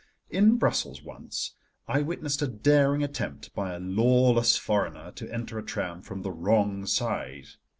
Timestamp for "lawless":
3.79-4.57